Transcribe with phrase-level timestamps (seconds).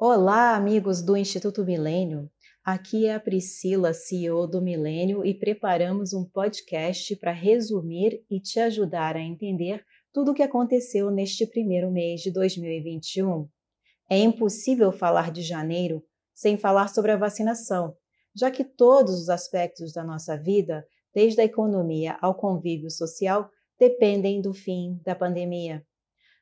[0.00, 2.30] Olá, amigos do Instituto Milênio.
[2.64, 8.60] Aqui é a Priscila, CEO do Milênio, e preparamos um podcast para resumir e te
[8.60, 13.48] ajudar a entender tudo o que aconteceu neste primeiro mês de 2021.
[14.08, 16.00] É impossível falar de janeiro
[16.32, 17.92] sem falar sobre a vacinação,
[18.32, 24.40] já que todos os aspectos da nossa vida, desde a economia ao convívio social, dependem
[24.40, 25.84] do fim da pandemia.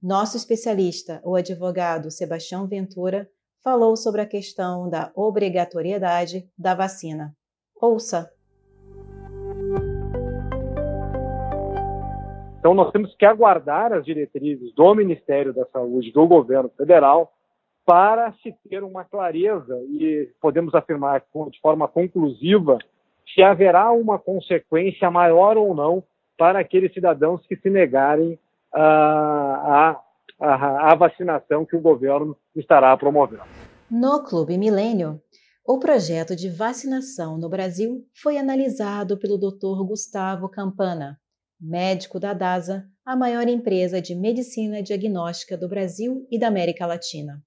[0.00, 3.28] Nosso especialista, o advogado Sebastião Ventura,
[3.62, 7.32] falou sobre a questão da obrigatoriedade da vacina.
[7.80, 8.30] Ouça!
[12.58, 17.32] Então, nós temos que aguardar as diretrizes do Ministério da Saúde, do governo federal,
[17.84, 22.78] para se ter uma clareza e podemos afirmar de forma conclusiva
[23.34, 26.04] se haverá uma consequência maior ou não
[26.38, 28.38] para aqueles cidadãos que se negarem
[28.72, 30.00] a,
[30.42, 33.44] a, vacinação que o governo estará promovendo.
[33.90, 35.20] No Clube Milênio,
[35.64, 39.84] o projeto de vacinação no Brasil foi analisado pelo Dr.
[39.86, 41.18] Gustavo Campana,
[41.60, 47.40] médico da DASA, a maior empresa de medicina diagnóstica do Brasil e da América Latina.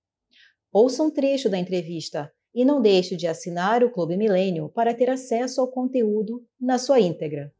[0.71, 5.09] Ouça um trecho da entrevista e não deixe de assinar o Clube Milênio para ter
[5.09, 7.51] acesso ao conteúdo na sua íntegra.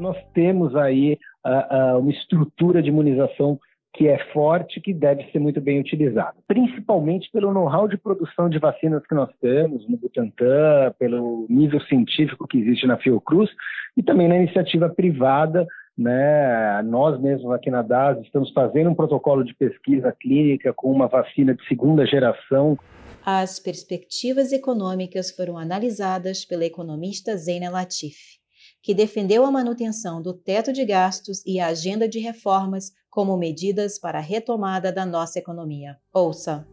[0.00, 3.58] Nós temos aí uh, uh, uma estrutura de imunização
[3.92, 8.58] que é forte, que deve ser muito bem utilizada, principalmente pelo know-how de produção de
[8.58, 13.50] vacinas que nós temos no Butantan, pelo nível científico que existe na Fiocruz
[13.96, 15.66] e também na iniciativa privada.
[15.98, 16.80] Né?
[16.82, 21.52] Nós mesmos aqui na DAS estamos fazendo um protocolo de pesquisa clínica com uma vacina
[21.52, 22.78] de segunda geração.
[23.26, 28.39] As perspectivas econômicas foram analisadas pela economista Zeina Latif,
[28.82, 33.98] que defendeu a manutenção do teto de gastos e a agenda de reformas como medidas
[33.98, 35.96] para a retomada da nossa economia.
[36.14, 36.66] Ouça.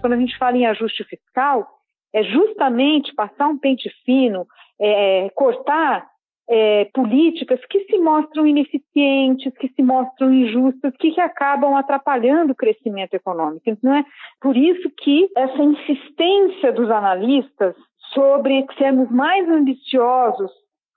[0.00, 1.66] Quando a gente fala em ajuste fiscal,
[2.12, 4.46] é justamente passar um pente fino,
[4.78, 6.06] é, cortar
[6.48, 12.56] é, políticas que se mostram ineficientes, que se mostram injustas, que, que, acabam atrapalhando o
[12.56, 13.64] crescimento econômico.
[13.82, 14.04] Não é
[14.40, 17.74] por isso que essa insistência dos analistas
[18.12, 20.50] sobre sermos mais ambiciosos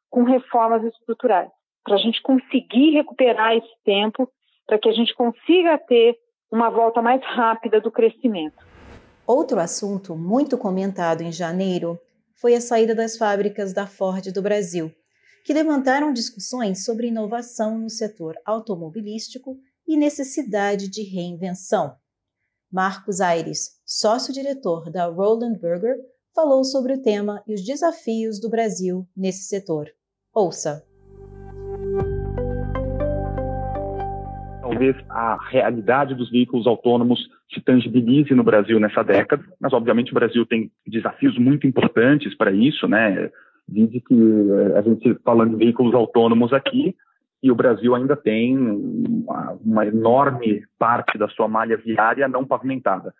[0.09, 1.50] com reformas estruturais
[1.84, 4.29] para a gente conseguir recuperar esse tempo,
[4.66, 6.17] para que a gente consiga ter
[6.51, 8.57] uma volta mais rápida do crescimento.
[9.25, 11.97] Outro assunto muito comentado em janeiro
[12.35, 14.91] foi a saída das fábricas da Ford do Brasil,
[15.46, 19.57] que levantaram discussões sobre inovação no setor automobilístico
[19.88, 21.96] e necessidade de reinvenção.
[22.69, 25.96] Marcos Aires, sócio-diretor da Roland Berger,
[26.38, 29.88] falou sobre o tema e os desafios do Brasil nesse setor.
[30.31, 30.86] Ouça!
[34.62, 40.14] talvez a realidade dos veículos autônomos se tangibilize no Brasil nessa década, mas obviamente o
[40.14, 43.31] Brasil tem desafios muito importantes para isso, né?
[43.68, 46.96] Vide que eh, a gente falando de veículos autônomos aqui,
[47.42, 53.14] e o Brasil ainda tem uma, uma enorme parte da sua malha viária não pavimentada.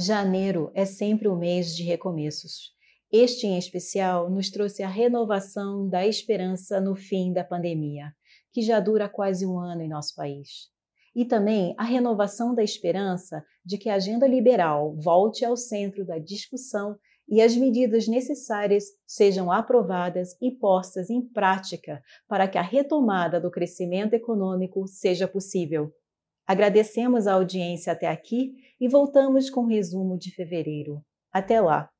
[0.00, 2.72] Janeiro é sempre o mês de recomeços.
[3.10, 8.12] Este, em especial, nos trouxe a renovação da esperança no fim da pandemia
[8.52, 10.68] que já dura quase um ano em nosso país.
[11.16, 16.16] E também a renovação da esperança de que a agenda liberal volte ao centro da
[16.16, 16.96] discussão
[17.28, 23.50] e as medidas necessárias sejam aprovadas e postas em prática para que a retomada do
[23.50, 25.92] crescimento econômico seja possível.
[26.48, 31.04] Agradecemos a audiência até aqui e voltamos com o resumo de fevereiro.
[31.30, 31.90] Até lá!